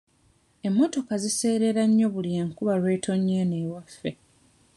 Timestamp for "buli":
2.13-2.31